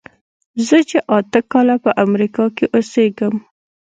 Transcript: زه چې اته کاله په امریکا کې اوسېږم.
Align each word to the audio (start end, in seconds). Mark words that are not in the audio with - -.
زه 0.67 0.77
چې 0.89 0.97
اته 1.17 1.39
کاله 1.51 1.75
په 1.83 1.91
امریکا 2.05 2.45
کې 2.55 2.65
اوسېږم. 2.75 3.35